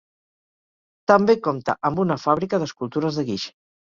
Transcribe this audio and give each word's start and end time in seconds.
També 1.11 1.35
compta 1.47 1.75
amb 1.89 2.01
una 2.05 2.17
fàbrica 2.23 2.61
d'escultures 2.65 3.21
de 3.21 3.27
guix. 3.29 3.47